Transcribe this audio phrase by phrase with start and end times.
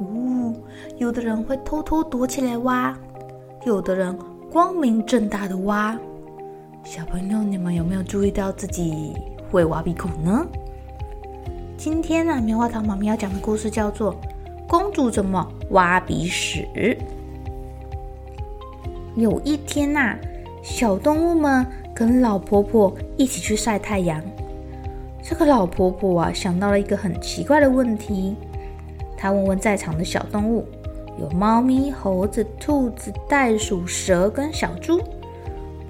[0.00, 0.54] 呜，
[0.98, 2.96] 有的人会偷偷躲起来挖，
[3.64, 4.16] 有的人
[4.50, 5.98] 光明正大的挖。
[6.82, 9.14] 小朋友，你们有没有注意到自己
[9.50, 10.46] 会挖鼻孔呢？
[11.76, 14.14] 今天呢、啊，棉花糖妈咪要讲的故事叫做
[14.66, 16.66] 《公主怎么挖鼻屎》。
[19.16, 20.18] 有一天呐、啊，
[20.62, 24.22] 小动物们跟老婆婆一起去晒太阳。
[25.22, 28.34] 这个老婆婆啊，想到了一个很奇怪的问题。
[29.20, 30.66] 他问问在场的小动物，
[31.18, 34.98] 有猫咪、猴子、兔子、袋鼠、蛇跟小猪。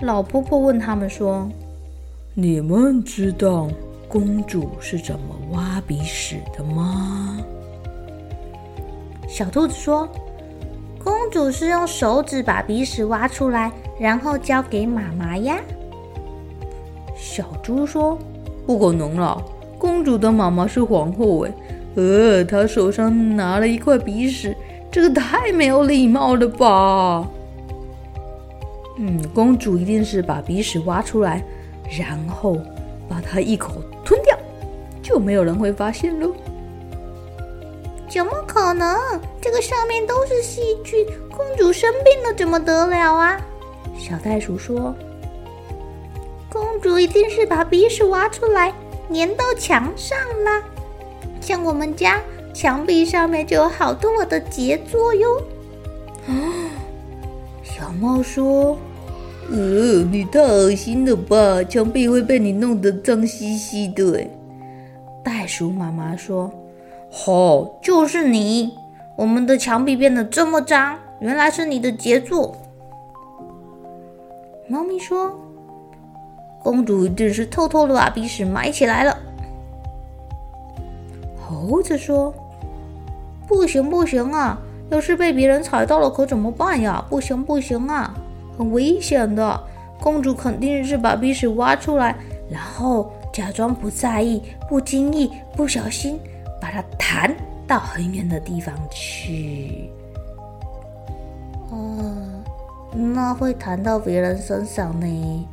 [0.00, 1.46] 老婆婆问他们说
[2.32, 3.68] ：“你们知道
[4.08, 7.36] 公主是怎么挖鼻屎的吗？”
[9.28, 10.08] 小兔子说
[11.04, 15.60] ：“公主是用手指把鼻屎挖出来，然后交给妈妈呀。”
[17.14, 18.18] 小猪说
[18.66, 19.44] ：“不可能了，
[19.78, 21.52] 公主的妈妈是皇后哎。”
[21.98, 24.56] 呃，他手上拿了一块鼻屎，
[24.88, 27.28] 这个太没有礼貌了吧？
[28.98, 31.42] 嗯，公主一定是把鼻屎挖出来，
[31.98, 32.56] 然后
[33.08, 34.38] 把它一口吞掉，
[35.02, 36.32] 就没有人会发现喽。
[38.08, 38.96] 怎么可能？
[39.40, 41.04] 这个上面都是细菌，
[41.36, 43.40] 公主生病了怎么得了啊？
[43.98, 44.94] 小袋鼠说
[46.48, 48.72] ：“公主一定是把鼻屎挖出来，
[49.12, 50.62] 粘到墙上了。”
[51.48, 52.20] 像我们家
[52.52, 55.42] 墙壁上面就有好多我的杰作哟。
[56.26, 56.36] 啊，
[57.64, 58.76] 小猫说
[59.50, 59.56] ：“呃，
[60.12, 61.64] 你太恶心了吧？
[61.64, 64.26] 墙壁会被你弄得脏兮兮的。”
[65.24, 66.52] 袋鼠妈妈说
[67.10, 68.74] ：“好，就是你，
[69.16, 72.54] 我们的墙壁变得这么脏，原来是你的杰作。”
[74.68, 75.34] 猫咪说
[76.62, 79.16] ：“公主一定是偷偷的把鼻屎埋起来了。”
[81.48, 82.34] 猴子说
[83.48, 84.58] ：“不行不行啊！
[84.90, 87.02] 要是被别人踩到了，可怎么办呀？
[87.08, 88.14] 不行不行啊，
[88.58, 89.58] 很危险的。
[89.98, 92.14] 公主肯定是把鼻屎挖出来，
[92.50, 96.20] 然后假装不在意，不经意、不小心
[96.60, 97.34] 把它弹
[97.66, 99.90] 到很远的地方去。
[101.70, 102.14] 哦，
[102.92, 105.48] 那会弹到别人身上呢？”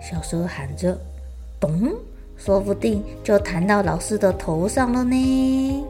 [0.00, 0.96] 小蛇喊着
[1.58, 1.90] ：“咚！”
[2.38, 5.84] 说不定就弹到老师的头上了呢。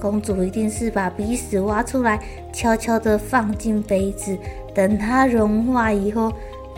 [0.00, 2.18] 公主一定是把鼻屎挖出来，
[2.52, 4.36] 悄悄地放进杯子，
[4.74, 6.32] 等它融化以后，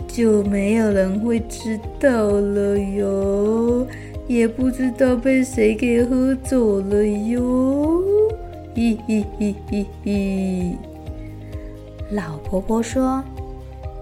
[0.07, 3.87] 就没有人会知道了哟，
[4.27, 8.03] 也不知道被谁给喝走了哟。
[8.75, 10.75] 嘿嘿嘿嘿嘿。
[12.11, 13.23] 老婆婆说：“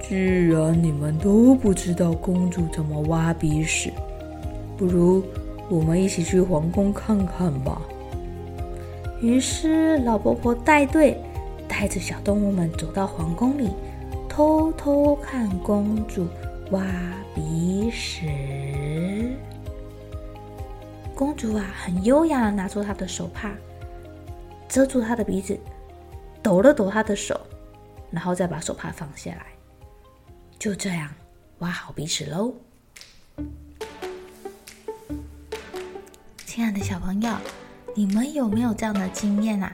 [0.02, 0.16] 既
[0.48, 3.94] 然你们都不知道公主怎么挖鼻屎。”
[4.82, 5.24] 不如
[5.70, 7.80] 我们一起去皇宫看看吧。
[9.22, 11.16] 于是老婆婆带队，
[11.68, 13.70] 带着小动物们走到皇宫里，
[14.28, 16.26] 偷偷看公主
[16.72, 16.84] 挖
[17.36, 19.38] 鼻屎。
[21.14, 23.52] 公主啊，很优雅的拿出她的手帕，
[24.68, 25.56] 遮住她的鼻子，
[26.42, 27.40] 抖了抖她的手，
[28.10, 29.46] 然后再把手帕放下来，
[30.58, 31.08] 就这样
[31.60, 32.52] 挖好鼻屎喽。
[36.54, 37.32] 亲爱的小朋友，
[37.96, 39.74] 你们有没有这样的经验啊？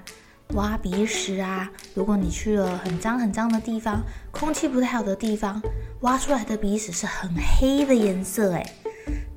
[0.50, 1.68] 挖鼻屎啊！
[1.96, 5.60] 如果你去了很脏很脏的地方，空气不太好的地方，
[6.02, 8.64] 挖出来的鼻屎是很黑的颜色，诶，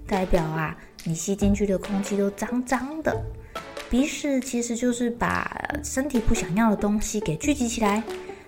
[0.07, 3.19] 代表啊，你吸进去的空气都脏脏的。
[3.89, 5.51] 鼻屎其实就是把
[5.83, 8.03] 身体不想要的东西给聚集起来，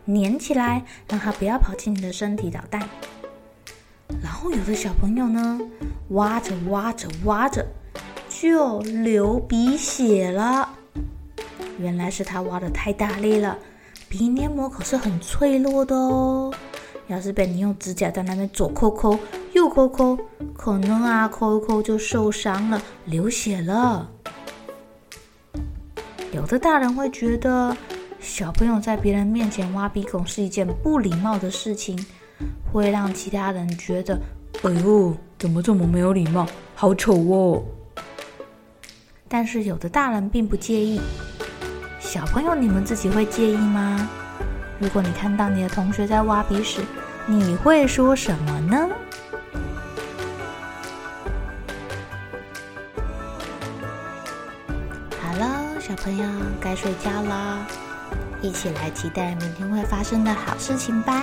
[0.04, 2.86] 粘起来，让它不要跑进你的身体捣蛋。
[4.22, 5.58] 然后有的小朋友呢，
[6.10, 7.66] 挖着挖着挖着。
[8.42, 10.68] 就流鼻血了，
[11.78, 13.56] 原来是他挖得太大力了，
[14.08, 16.52] 鼻黏膜可是很脆弱的哦，
[17.06, 19.16] 要是被你用指甲在那边左抠抠
[19.52, 20.18] 右抠抠，
[20.54, 24.10] 可能啊抠一抠就受伤了，流血了。
[26.32, 27.76] 有的大人会觉得，
[28.18, 31.96] 小朋友在别人面前挖鼻孔是一件不礼貌的事情，
[32.72, 34.20] 会让其他人觉得，
[34.64, 37.62] 哎呦，怎么这么没有礼貌，好丑哦。
[39.34, 41.00] 但是有的大人并不介意，
[41.98, 44.06] 小朋友，你们自己会介意吗？
[44.78, 46.82] 如果你看到你的同学在挖鼻屎，
[47.24, 48.90] 你会说什么呢？
[55.18, 56.24] 好了，小朋友
[56.60, 57.66] 该睡觉了，
[58.42, 61.22] 一起来期待明天会发生的好事情吧。